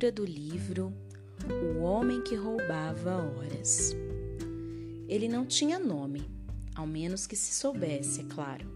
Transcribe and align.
leitura 0.00 0.12
do 0.12 0.24
livro 0.24 0.94
O 1.46 1.80
Homem 1.82 2.22
que 2.22 2.34
Roubava 2.34 3.16
Horas. 3.16 3.94
Ele 5.06 5.28
não 5.28 5.44
tinha 5.44 5.78
nome, 5.78 6.22
ao 6.74 6.86
menos 6.86 7.26
que 7.26 7.36
se 7.36 7.52
soubesse, 7.54 8.22
é 8.22 8.24
claro. 8.24 8.66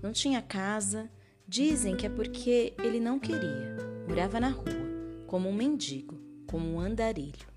Não 0.00 0.12
tinha 0.12 0.40
casa, 0.40 1.10
dizem 1.46 1.96
que 1.96 2.06
é 2.06 2.08
porque 2.08 2.72
ele 2.78 3.00
não 3.00 3.18
queria. 3.18 3.76
Morava 4.06 4.38
na 4.38 4.50
rua, 4.50 5.26
como 5.26 5.48
um 5.48 5.54
mendigo, 5.54 6.20
como 6.46 6.74
um 6.74 6.78
andarilho. 6.78 7.48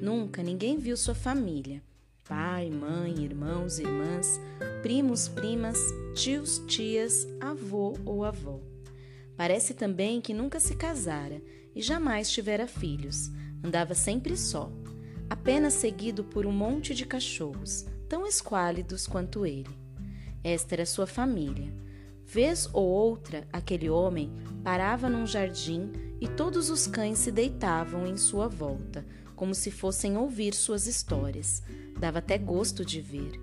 Nunca 0.00 0.42
ninguém 0.42 0.78
viu 0.78 0.96
sua 0.96 1.14
família. 1.14 1.82
Pai, 2.26 2.70
mãe, 2.70 3.22
irmãos, 3.22 3.78
irmãs, 3.78 4.40
primos, 4.80 5.28
primas, 5.28 5.78
tios, 6.14 6.62
tias, 6.66 7.26
avô 7.38 7.94
ou 8.06 8.24
avó. 8.24 8.60
Parece 9.36 9.74
também 9.74 10.22
que 10.22 10.32
nunca 10.32 10.58
se 10.58 10.74
casara 10.74 11.42
e 11.76 11.82
jamais 11.82 12.30
tivera 12.30 12.66
filhos. 12.66 13.30
Andava 13.62 13.94
sempre 13.94 14.34
só, 14.34 14.72
apenas 15.28 15.74
seguido 15.74 16.24
por 16.24 16.46
um 16.46 16.52
monte 16.52 16.94
de 16.94 17.04
cachorros, 17.04 17.84
tão 18.08 18.26
esquálidos 18.26 19.06
quanto 19.06 19.44
ele. 19.44 19.68
Esta 20.42 20.74
era 20.74 20.86
sua 20.86 21.06
família. 21.06 21.72
Vez 22.24 22.68
ou 22.72 22.86
outra, 22.86 23.46
aquele 23.52 23.90
homem 23.90 24.32
parava 24.64 25.08
num 25.08 25.26
jardim 25.26 25.92
e 26.20 26.26
todos 26.26 26.70
os 26.70 26.86
cães 26.86 27.18
se 27.18 27.30
deitavam 27.30 28.06
em 28.06 28.16
sua 28.16 28.48
volta, 28.48 29.06
como 29.36 29.54
se 29.54 29.70
fossem 29.70 30.16
ouvir 30.16 30.54
suas 30.54 30.86
histórias. 30.86 31.62
Dava 32.00 32.20
até 32.20 32.38
gosto 32.38 32.84
de 32.84 33.00
ver. 33.00 33.38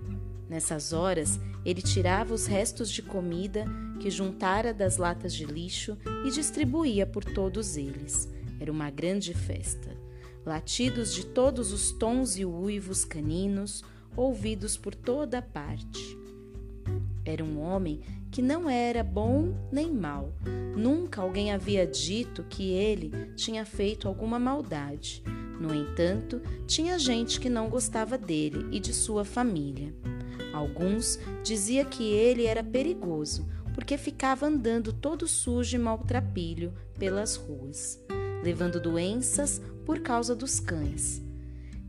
Nessas 0.54 0.92
horas, 0.92 1.40
ele 1.64 1.82
tirava 1.82 2.32
os 2.32 2.46
restos 2.46 2.88
de 2.88 3.02
comida 3.02 3.64
que 3.98 4.08
juntara 4.08 4.72
das 4.72 4.98
latas 4.98 5.34
de 5.34 5.44
lixo 5.44 5.98
e 6.24 6.30
distribuía 6.30 7.04
por 7.04 7.24
todos 7.24 7.76
eles. 7.76 8.28
Era 8.60 8.70
uma 8.70 8.88
grande 8.88 9.34
festa. 9.34 9.90
Latidos 10.46 11.12
de 11.12 11.26
todos 11.26 11.72
os 11.72 11.90
tons 11.90 12.36
e 12.38 12.44
uivos 12.44 13.04
caninos, 13.04 13.82
ouvidos 14.16 14.76
por 14.76 14.94
toda 14.94 15.42
parte. 15.42 16.16
Era 17.24 17.42
um 17.42 17.60
homem 17.60 18.00
que 18.30 18.40
não 18.40 18.70
era 18.70 19.02
bom 19.02 19.56
nem 19.72 19.92
mau. 19.92 20.32
Nunca 20.76 21.20
alguém 21.20 21.50
havia 21.50 21.84
dito 21.84 22.44
que 22.44 22.70
ele 22.70 23.10
tinha 23.34 23.64
feito 23.64 24.06
alguma 24.06 24.38
maldade. 24.38 25.20
No 25.60 25.74
entanto, 25.74 26.40
tinha 26.64 26.96
gente 26.96 27.40
que 27.40 27.50
não 27.50 27.68
gostava 27.68 28.16
dele 28.16 28.68
e 28.70 28.78
de 28.78 28.92
sua 28.92 29.24
família. 29.24 29.92
Alguns 30.54 31.18
diziam 31.42 31.84
que 31.84 32.12
ele 32.12 32.46
era 32.46 32.62
perigoso, 32.62 33.44
porque 33.74 33.98
ficava 33.98 34.46
andando 34.46 34.92
todo 34.92 35.26
sujo 35.26 35.74
e 35.74 35.78
maltrapilho 35.80 36.72
pelas 36.96 37.34
ruas, 37.34 37.98
levando 38.40 38.80
doenças 38.80 39.60
por 39.84 39.98
causa 39.98 40.32
dos 40.32 40.60
cães. 40.60 41.20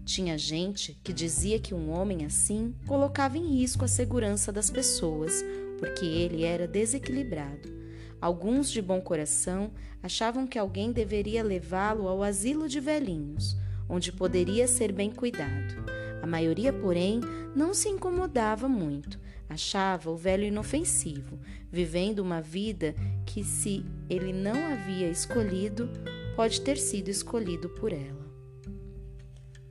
Tinha 0.03 0.35
gente 0.35 0.99
que 1.03 1.13
dizia 1.13 1.59
que 1.59 1.75
um 1.75 1.91
homem 1.91 2.25
assim 2.25 2.73
colocava 2.87 3.37
em 3.37 3.59
risco 3.59 3.85
a 3.85 3.87
segurança 3.87 4.51
das 4.51 4.71
pessoas, 4.71 5.45
porque 5.77 6.05
ele 6.05 6.43
era 6.43 6.67
desequilibrado. 6.67 7.71
Alguns 8.19 8.71
de 8.71 8.81
bom 8.81 8.99
coração 8.99 9.71
achavam 10.01 10.47
que 10.47 10.57
alguém 10.57 10.91
deveria 10.91 11.43
levá-lo 11.43 12.07
ao 12.07 12.23
asilo 12.23 12.67
de 12.67 12.79
velhinhos, 12.79 13.55
onde 13.87 14.11
poderia 14.11 14.67
ser 14.67 14.91
bem 14.91 15.11
cuidado. 15.11 15.94
A 16.25 16.27
maioria, 16.27 16.73
porém, 16.73 17.21
não 17.55 17.71
se 17.71 17.87
incomodava 17.87 18.67
muito. 18.67 19.19
Achava 19.47 20.09
o 20.09 20.17
velho 20.17 20.43
inofensivo, 20.43 21.39
vivendo 21.71 22.17
uma 22.17 22.41
vida 22.41 22.95
que, 23.27 23.43
se 23.43 23.85
ele 24.09 24.33
não 24.33 24.55
havia 24.73 25.07
escolhido, 25.07 25.87
pode 26.35 26.61
ter 26.61 26.77
sido 26.77 27.09
escolhido 27.09 27.69
por 27.69 27.93
ela. 27.93 28.25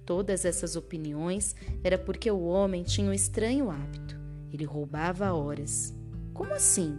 Todas 0.06 0.44
essas 0.44 0.76
opiniões 0.76 1.56
era 1.82 1.98
porque 1.98 2.30
o 2.30 2.44
homem 2.44 2.84
tinha 2.84 3.10
um 3.10 3.12
estranho 3.12 3.68
hábito. 3.68 4.16
Ele 4.52 4.64
roubava 4.64 5.32
horas. 5.32 5.92
Como 6.32 6.54
assim? 6.54 6.96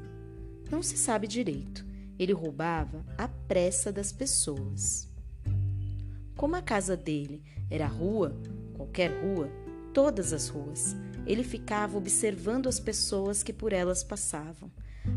Não 0.69 0.83
se 0.83 0.97
sabe 0.97 1.27
direito. 1.27 1.85
Ele 2.19 2.33
roubava 2.33 3.05
a 3.17 3.29
pressa 3.29 3.89
das 3.89 4.11
pessoas. 4.11 5.09
Como 6.35 6.57
a 6.57 6.61
casa 6.61 6.97
dele 6.97 7.41
era 7.69 7.88
rua, 7.88 8.35
qualquer 8.75 9.12
rua, 9.22 9.50
todas 9.94 10.34
as 10.34 10.47
ruas. 10.47 10.96
Ele 11.25 11.44
ficava 11.44 11.97
observando 11.97 12.68
as 12.68 12.80
pessoas 12.80 13.41
que 13.41 13.53
por 13.53 13.74
elas 13.74 14.03
passavam. 14.03 14.72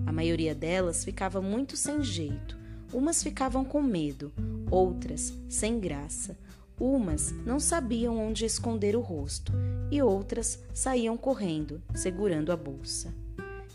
A 0.06 0.12
maioria 0.12 0.54
delas 0.54 1.04
ficava 1.04 1.42
muito 1.42 1.76
sem 1.76 2.02
jeito. 2.02 2.56
Umas 2.92 3.22
ficavam 3.22 3.64
com 3.64 3.82
medo, 3.82 4.32
outras 4.70 5.34
sem 5.48 5.78
graça. 5.78 6.38
Umas 6.80 7.32
não 7.44 7.58
sabiam 7.58 8.16
onde 8.16 8.44
esconder 8.44 8.94
o 8.94 9.00
rosto 9.00 9.52
e 9.90 10.00
outras 10.00 10.62
saíam 10.72 11.16
correndo, 11.16 11.82
segurando 11.94 12.52
a 12.52 12.56
bolsa. 12.56 13.12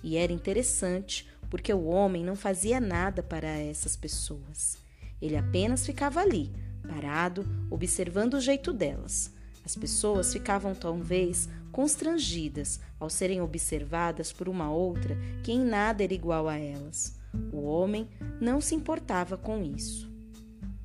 E 0.01 0.17
era 0.17 0.31
interessante 0.31 1.27
porque 1.49 1.73
o 1.73 1.85
homem 1.85 2.23
não 2.23 2.35
fazia 2.35 2.79
nada 2.79 3.21
para 3.21 3.47
essas 3.47 3.95
pessoas. 3.95 4.77
Ele 5.21 5.37
apenas 5.37 5.85
ficava 5.85 6.21
ali, 6.21 6.51
parado, 6.87 7.45
observando 7.69 8.35
o 8.35 8.41
jeito 8.41 8.73
delas. 8.73 9.31
As 9.65 9.75
pessoas 9.75 10.33
ficavam 10.33 10.75
talvez 10.75 11.47
constrangidas 11.71 12.79
ao 12.99 13.09
serem 13.09 13.41
observadas 13.41 14.31
por 14.31 14.47
uma 14.47 14.71
outra 14.71 15.17
que 15.41 15.51
em 15.51 15.63
nada 15.63 16.03
era 16.03 16.13
igual 16.13 16.47
a 16.47 16.57
elas. 16.57 17.17
O 17.51 17.63
homem 17.63 18.07
não 18.39 18.61
se 18.61 18.75
importava 18.75 19.37
com 19.37 19.63
isso. 19.63 20.11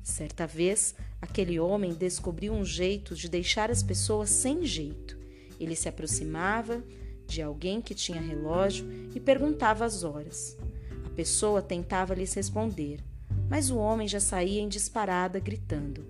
Certa 0.01 0.47
vez, 0.47 0.95
aquele 1.21 1.59
homem 1.59 1.93
descobriu 1.93 2.53
um 2.53 2.65
jeito 2.65 3.13
de 3.15 3.29
deixar 3.29 3.69
as 3.69 3.83
pessoas 3.83 4.29
sem 4.29 4.65
jeito. 4.65 5.17
Ele 5.59 5.75
se 5.75 5.87
aproximava 5.87 6.83
de 7.27 7.41
alguém 7.41 7.79
que 7.79 7.93
tinha 7.93 8.19
relógio 8.19 8.87
e 9.13 9.19
perguntava 9.19 9.85
as 9.85 10.03
horas. 10.03 10.57
A 11.05 11.09
pessoa 11.09 11.61
tentava 11.61 12.15
lhes 12.15 12.33
responder, 12.33 13.03
mas 13.47 13.69
o 13.69 13.77
homem 13.77 14.07
já 14.07 14.19
saía 14.19 14.61
em 14.61 14.67
disparada 14.67 15.39
gritando: 15.39 16.03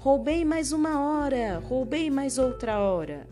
Roubei 0.00 0.46
mais 0.46 0.72
uma 0.72 0.98
hora, 0.98 1.58
roubei 1.58 2.08
mais 2.08 2.38
outra 2.38 2.78
hora. 2.78 3.28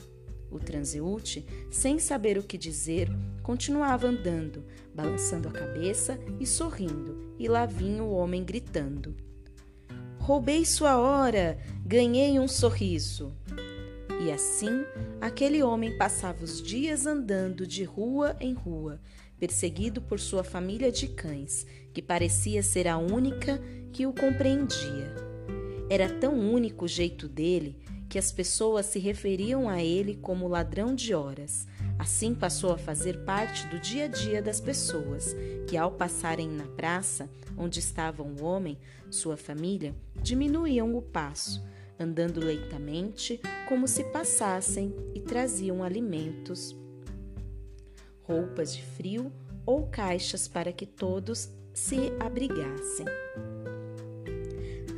O 0.51 0.59
transeúte, 0.59 1.47
sem 1.71 1.99
saber 1.99 2.37
o 2.37 2.43
que 2.43 2.59
dizer, 2.59 3.09
continuava 3.43 4.07
andando, 4.07 4.63
balançando 4.95 5.49
a 5.49 5.51
cabeça 5.51 6.21
e 6.39 6.45
sorrindo, 6.45 7.35
e 7.39 7.49
lá 7.49 7.65
vinha 7.65 8.05
o 8.05 8.13
homem 8.13 8.45
gritando: 8.45 9.17
Roubei 10.19 10.67
sua 10.67 10.99
hora, 10.99 11.59
ganhei 11.87 12.39
um 12.39 12.47
sorriso. 12.47 13.35
E 14.23 14.31
assim, 14.31 14.85
aquele 15.23 15.63
homem 15.63 15.97
passava 15.97 16.45
os 16.45 16.61
dias 16.61 17.07
andando 17.07 17.67
de 17.67 17.83
rua 17.83 18.37
em 18.41 18.53
rua, 18.53 19.01
perseguido 19.39 20.03
por 20.03 20.21
sua 20.21 20.45
família 20.45 20.93
de 20.93 21.09
cães, 21.09 21.67
que 21.95 22.03
parecia 22.03 22.63
ser 22.63 22.87
a 22.87 22.99
única 22.99 23.59
que 23.91 24.07
o 24.07 24.13
compreendia. 24.13 25.28
Era 25.91 26.09
tão 26.09 26.39
único 26.39 26.85
o 26.85 26.89
jeito 26.89 27.27
dele 27.29 27.77
que 28.09 28.19
as 28.19 28.33
pessoas 28.33 28.87
se 28.87 28.99
referiam 28.99 29.69
a 29.69 29.83
ele 29.83 30.17
como 30.17 30.49
ladrão 30.49 30.95
de 30.95 31.15
horas. 31.15 31.67
Assim 31.99 32.35
passou 32.35 32.73
a 32.73 32.79
fazer 32.79 33.25
parte 33.25 33.67
do 33.67 33.79
dia 33.79 34.05
a 34.05 34.09
dia 34.09 34.41
das 34.41 34.61
pessoas, 34.61 35.35
que 35.67 35.77
ao 35.77 35.93
passarem 35.93 36.49
na 36.49 36.65
praça 36.65 37.29
onde 37.57 37.81
estava 37.81 38.23
o 38.23 38.43
homem, 38.43 38.79
sua 39.11 39.37
família, 39.37 39.95
diminuíam 40.23 40.97
o 40.97 41.03
passo, 41.03 41.63
andando 41.99 42.41
lentamente 42.41 43.41
como 43.69 43.89
se 43.89 44.05
passassem 44.05 44.95
e 45.15 45.21
traziam 45.21 45.83
alimentos, 45.83 46.77
roupas 48.23 48.75
de 48.75 48.83
frio 48.83 49.33
ou 49.67 49.87
caixas 49.87 50.47
para 50.47 50.73
que 50.73 50.87
todos 50.87 51.51
se 51.75 52.13
abrigassem. 52.21 53.07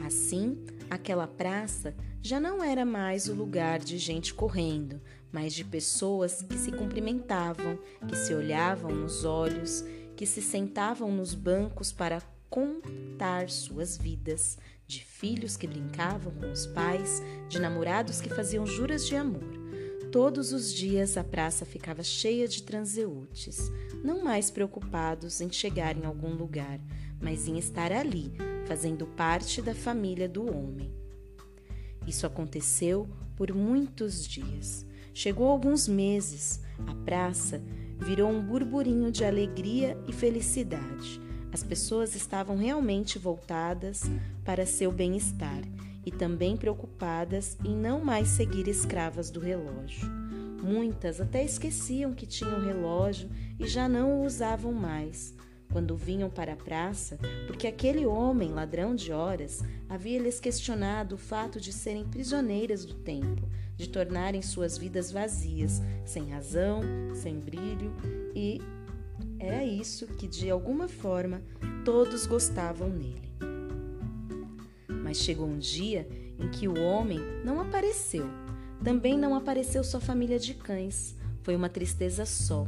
Assim, 0.04 0.62
Aquela 0.90 1.28
praça 1.28 1.94
já 2.20 2.40
não 2.40 2.62
era 2.62 2.84
mais 2.84 3.28
o 3.28 3.34
lugar 3.34 3.78
de 3.78 3.96
gente 3.96 4.34
correndo, 4.34 5.00
mas 5.30 5.54
de 5.54 5.64
pessoas 5.64 6.42
que 6.42 6.58
se 6.58 6.72
cumprimentavam, 6.72 7.78
que 8.08 8.16
se 8.16 8.34
olhavam 8.34 8.90
nos 8.90 9.24
olhos, 9.24 9.84
que 10.16 10.26
se 10.26 10.42
sentavam 10.42 11.12
nos 11.12 11.32
bancos 11.32 11.92
para 11.92 12.20
contar 12.50 13.48
suas 13.48 13.96
vidas, 13.96 14.58
de 14.84 15.04
filhos 15.04 15.56
que 15.56 15.68
brincavam 15.68 16.34
com 16.34 16.50
os 16.50 16.66
pais, 16.66 17.22
de 17.48 17.60
namorados 17.60 18.20
que 18.20 18.28
faziam 18.28 18.66
juras 18.66 19.06
de 19.06 19.14
amor. 19.14 19.60
Todos 20.10 20.52
os 20.52 20.74
dias 20.74 21.16
a 21.16 21.22
praça 21.22 21.64
ficava 21.64 22.02
cheia 22.02 22.48
de 22.48 22.64
transeúntes, 22.64 23.70
não 24.02 24.24
mais 24.24 24.50
preocupados 24.50 25.40
em 25.40 25.52
chegar 25.52 25.96
em 25.96 26.04
algum 26.04 26.34
lugar, 26.34 26.80
mas 27.20 27.46
em 27.46 27.56
estar 27.56 27.92
ali, 27.92 28.32
fazendo 28.70 29.04
parte 29.04 29.60
da 29.60 29.74
família 29.74 30.28
do 30.28 30.48
homem. 30.48 30.94
Isso 32.06 32.24
aconteceu 32.24 33.08
por 33.34 33.52
muitos 33.52 34.24
dias. 34.24 34.86
Chegou 35.12 35.48
alguns 35.48 35.88
meses, 35.88 36.60
a 36.86 36.94
praça 37.04 37.60
virou 37.98 38.30
um 38.30 38.40
burburinho 38.40 39.10
de 39.10 39.24
alegria 39.24 39.98
e 40.06 40.12
felicidade. 40.12 41.20
As 41.52 41.64
pessoas 41.64 42.14
estavam 42.14 42.56
realmente 42.56 43.18
voltadas 43.18 44.04
para 44.44 44.64
seu 44.64 44.92
bem-estar 44.92 45.62
e 46.06 46.12
também 46.12 46.56
preocupadas 46.56 47.58
em 47.64 47.74
não 47.76 48.04
mais 48.04 48.28
seguir 48.28 48.68
escravas 48.68 49.32
do 49.32 49.40
relógio. 49.40 50.08
Muitas 50.62 51.20
até 51.20 51.44
esqueciam 51.44 52.14
que 52.14 52.24
tinham 52.24 52.60
relógio 52.60 53.28
e 53.58 53.66
já 53.66 53.88
não 53.88 54.20
o 54.20 54.24
usavam 54.24 54.72
mais 54.72 55.34
quando 55.72 55.96
vinham 55.96 56.28
para 56.28 56.52
a 56.52 56.56
praça, 56.56 57.18
porque 57.46 57.66
aquele 57.66 58.04
homem, 58.04 58.52
ladrão 58.52 58.94
de 58.94 59.12
horas, 59.12 59.62
havia 59.88 60.18
lhes 60.18 60.40
questionado 60.40 61.14
o 61.14 61.18
fato 61.18 61.60
de 61.60 61.72
serem 61.72 62.04
prisioneiras 62.04 62.84
do 62.84 62.94
tempo, 62.94 63.48
de 63.76 63.88
tornarem 63.88 64.42
suas 64.42 64.76
vidas 64.76 65.10
vazias, 65.10 65.80
sem 66.04 66.30
razão, 66.30 66.82
sem 67.14 67.38
brilho, 67.38 67.92
e 68.34 68.60
era 69.38 69.64
isso 69.64 70.06
que, 70.06 70.28
de 70.28 70.50
alguma 70.50 70.86
forma, 70.86 71.42
todos 71.84 72.26
gostavam 72.26 72.90
nele. 72.90 73.30
Mas 75.02 75.16
chegou 75.18 75.46
um 75.46 75.58
dia 75.58 76.06
em 76.38 76.48
que 76.50 76.68
o 76.68 76.78
homem 76.78 77.20
não 77.44 77.60
apareceu. 77.60 78.26
Também 78.84 79.18
não 79.18 79.34
apareceu 79.34 79.82
sua 79.82 80.00
família 80.00 80.38
de 80.38 80.54
cães. 80.54 81.16
Foi 81.42 81.56
uma 81.56 81.68
tristeza 81.68 82.24
só. 82.26 82.66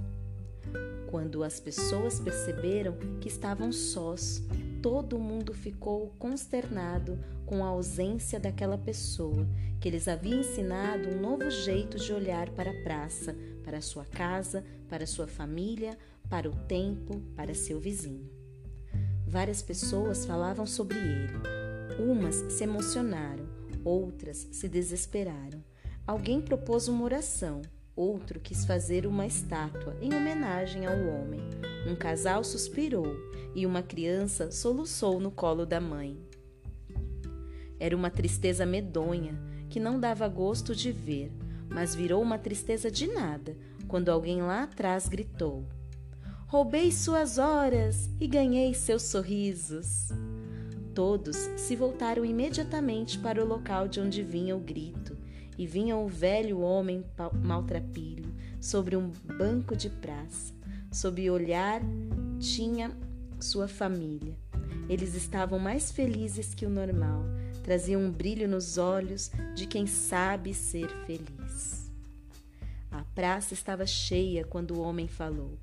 Quando 1.09 1.45
as 1.45 1.61
pessoas 1.61 2.19
perceberam 2.19 2.97
que 3.21 3.29
estavam 3.29 3.71
sós, 3.71 4.43
todo 4.81 5.19
mundo 5.19 5.53
ficou 5.53 6.13
consternado 6.19 7.19
com 7.45 7.65
a 7.65 7.69
ausência 7.69 8.41
daquela 8.41 8.79
pessoa 8.79 9.47
que 9.81 9.91
lhes 9.91 10.09
havia 10.09 10.37
ensinado 10.37 11.09
um 11.09 11.21
novo 11.21 11.51
jeito 11.51 11.99
de 11.99 12.13
olhar 12.13 12.49
para 12.51 12.71
a 12.71 12.83
praça, 12.83 13.37
para 13.63 13.81
sua 13.81 14.05
casa, 14.05 14.65
para 14.89 15.07
sua 15.07 15.27
família, 15.27 15.99
para 16.31 16.49
o 16.49 16.55
tempo, 16.67 17.21
para 17.37 17.53
seu 17.53 17.79
vizinho. 17.79 18.31
Várias 19.27 19.61
pessoas 19.61 20.25
falavam 20.25 20.67
sobre 20.67 20.99
ele. 20.99 21.33
Umas 21.99 22.37
se 22.53 22.65
emocionaram, 22.65 23.47
outras 23.85 24.49
se 24.51 24.69
desesperaram. 24.69 25.63
Alguém 26.07 26.41
propôs 26.41 26.89
uma 26.89 27.05
oração, 27.05 27.63
Outro 27.95 28.41
quis 28.41 28.65
fazer 28.65 29.07
uma 29.07 29.27
estátua 29.27 29.95
em 30.01 30.15
homenagem 30.15 30.87
ao 30.87 30.95
homem. 30.95 31.41
Um 31.87 31.95
casal 31.95 32.43
suspirou 32.43 33.15
e 33.55 33.67
uma 33.67 33.83
criança 33.83 34.51
soluçou 34.51 35.21
no 35.21 35.31
colo 35.31 35.67
da 35.67 35.79
mãe. 35.79 36.19
Era 37.79 37.95
uma 37.95 38.11
tristeza 38.11 38.65
medonha 38.65 39.39
que 39.69 39.79
não 39.79 40.01
dava 40.01 40.27
gosto 40.27 40.75
de 40.75 40.91
ver, 40.91 41.31
mas 41.69 41.95
virou 41.95 42.23
uma 42.23 42.39
tristeza 42.39 42.91
de 42.91 43.07
nada 43.07 43.57
quando 43.87 44.09
alguém 44.09 44.41
lá 44.41 44.63
atrás 44.63 45.07
gritou: 45.07 45.67
Roubei 46.47 46.91
suas 46.91 47.37
horas 47.37 48.09
e 48.19 48.27
ganhei 48.27 48.73
seus 48.73 49.03
sorrisos. 49.03 50.09
Todos 50.95 51.37
se 51.57 51.77
voltaram 51.77 52.25
imediatamente 52.25 53.19
para 53.19 53.43
o 53.43 53.47
local 53.47 53.87
de 53.87 54.01
onde 54.01 54.23
vinha 54.23 54.57
o 54.57 54.61
grito 54.61 55.12
e 55.59 55.67
vinha 55.67 55.97
o 55.97 56.09
velho 56.09 56.61
homem 56.61 57.05
maltrapilho 57.43 58.35
sobre 58.61 58.97
um 58.97 59.11
banco 59.39 59.77
de 59.77 59.91
praça. 59.91 60.53
Sob 60.91 61.29
olhar 61.31 61.81
tinha 62.39 62.91
sua 63.41 63.67
família. 63.67 64.37
Eles 64.89 65.15
estavam 65.15 65.59
mais 65.59 65.91
felizes 65.91 66.55
que 66.55 66.67
o 66.67 66.71
normal, 66.71 67.25
traziam 67.63 68.03
um 68.03 68.11
brilho 68.11 68.49
nos 68.49 68.79
olhos 68.79 69.31
de 69.55 69.67
quem 69.67 69.87
sabe 69.87 70.53
ser 70.53 70.89
feliz. 71.07 71.91
A 72.91 73.03
praça 73.15 73.55
estava 73.55 73.87
cheia 73.87 74.45
quando 74.45 74.73
o 74.73 74.81
homem 74.81 75.09
falou. 75.09 75.59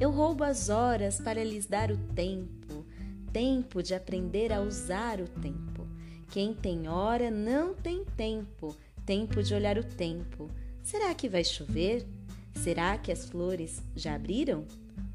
Eu 0.00 0.10
roubo 0.10 0.44
as 0.44 0.68
horas 0.68 1.20
para 1.20 1.44
lhes 1.44 1.66
dar 1.66 1.90
o 1.90 1.98
tempo, 2.14 2.86
tempo 3.32 3.82
de 3.82 3.94
aprender 3.94 4.52
a 4.52 4.60
usar 4.60 5.20
o 5.20 5.28
tempo. 5.28 5.77
Quem 6.30 6.52
tem 6.52 6.88
hora 6.88 7.30
não 7.30 7.74
tem 7.74 8.04
tempo, 8.04 8.76
tempo 9.06 9.42
de 9.42 9.54
olhar 9.54 9.78
o 9.78 9.84
tempo. 9.84 10.50
Será 10.82 11.14
que 11.14 11.28
vai 11.28 11.42
chover? 11.42 12.06
Será 12.62 12.98
que 12.98 13.10
as 13.10 13.24
flores 13.24 13.82
já 13.96 14.14
abriram? 14.14 14.66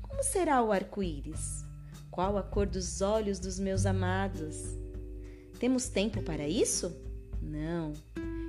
Como 0.02 0.24
será 0.24 0.64
o 0.64 0.72
arco-íris? 0.72 1.64
Qual 2.10 2.38
a 2.38 2.44
cor 2.44 2.66
dos 2.66 3.02
olhos 3.02 3.38
dos 3.38 3.60
meus 3.60 3.86
amados? 3.86 4.78
Temos 5.60 5.88
tempo 5.88 6.22
para 6.24 6.48
isso? 6.48 6.96
Não. 7.42 7.94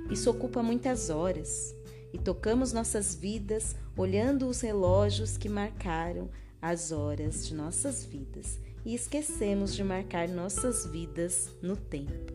Isso 0.09 0.29
ocupa 0.29 0.63
muitas 0.63 1.09
horas. 1.09 1.73
E 2.11 2.17
tocamos 2.17 2.73
nossas 2.73 3.13
vidas 3.13 3.75
olhando 3.95 4.47
os 4.47 4.61
relógios 4.61 5.37
que 5.37 5.49
marcaram 5.49 6.29
as 6.61 6.91
horas 6.91 7.47
de 7.47 7.53
nossas 7.53 8.03
vidas 8.03 8.59
e 8.85 8.95
esquecemos 8.95 9.75
de 9.75 9.83
marcar 9.83 10.27
nossas 10.27 10.85
vidas 10.85 11.49
no 11.61 11.75
tempo. 11.75 12.34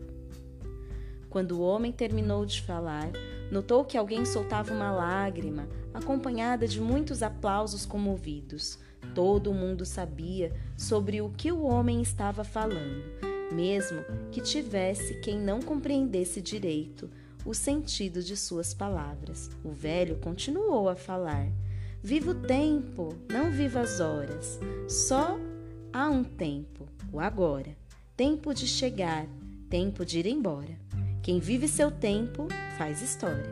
Quando 1.31 1.53
o 1.53 1.61
homem 1.61 1.93
terminou 1.93 2.45
de 2.45 2.61
falar, 2.61 3.09
notou 3.49 3.85
que 3.85 3.97
alguém 3.97 4.25
soltava 4.25 4.73
uma 4.73 4.91
lágrima, 4.91 5.65
acompanhada 5.93 6.67
de 6.67 6.81
muitos 6.81 7.23
aplausos 7.23 7.85
comovidos. 7.85 8.77
Todo 9.15 9.53
mundo 9.53 9.85
sabia 9.85 10.53
sobre 10.77 11.21
o 11.21 11.29
que 11.29 11.49
o 11.49 11.63
homem 11.63 12.01
estava 12.01 12.43
falando, 12.43 13.01
mesmo 13.49 14.03
que 14.29 14.41
tivesse 14.41 15.21
quem 15.21 15.39
não 15.39 15.61
compreendesse 15.61 16.41
direito 16.41 17.09
o 17.45 17.53
sentido 17.53 18.21
de 18.21 18.35
suas 18.35 18.73
palavras. 18.73 19.49
O 19.63 19.71
velho 19.71 20.17
continuou 20.17 20.89
a 20.89 20.97
falar: 20.97 21.47
Viva 22.03 22.31
o 22.31 22.35
tempo, 22.35 23.15
não 23.29 23.49
viva 23.49 23.79
as 23.79 24.01
horas. 24.01 24.59
Só 24.85 25.39
há 25.93 26.09
um 26.09 26.25
tempo, 26.25 26.89
o 27.09 27.21
agora. 27.21 27.73
Tempo 28.17 28.53
de 28.53 28.67
chegar, 28.67 29.25
tempo 29.69 30.05
de 30.05 30.19
ir 30.19 30.27
embora. 30.27 30.90
Quem 31.21 31.39
vive 31.39 31.67
seu 31.67 31.91
tempo 31.91 32.47
faz 32.79 33.01
história. 33.03 33.45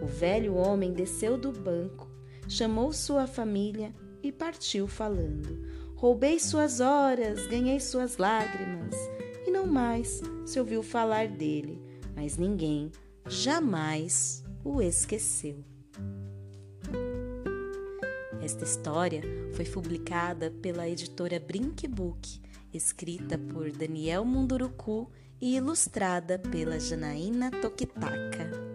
O 0.00 0.06
velho 0.06 0.54
homem 0.54 0.92
desceu 0.92 1.36
do 1.36 1.52
banco, 1.52 2.08
chamou 2.48 2.94
sua 2.94 3.26
família 3.26 3.94
e 4.22 4.32
partiu 4.32 4.88
falando: 4.88 5.66
Roubei 5.94 6.40
suas 6.40 6.80
horas, 6.80 7.46
ganhei 7.46 7.78
suas 7.78 8.16
lágrimas. 8.16 8.94
E 9.46 9.50
não 9.50 9.66
mais 9.66 10.22
se 10.46 10.58
ouviu 10.58 10.82
falar 10.82 11.28
dele, 11.28 11.78
mas 12.16 12.38
ninguém 12.38 12.90
jamais 13.28 14.42
o 14.64 14.80
esqueceu. 14.80 15.62
Esta 18.42 18.64
história 18.64 19.22
foi 19.52 19.66
publicada 19.66 20.50
pela 20.50 20.88
editora 20.88 21.38
Brink 21.38 21.86
Book, 21.86 22.40
escrita 22.72 23.36
por 23.36 23.70
Daniel 23.70 24.24
Munduruku 24.24 25.10
e 25.40 25.56
ilustrada 25.56 26.38
pela 26.38 26.78
Janaína 26.78 27.50
Tokitaka. 27.50 28.73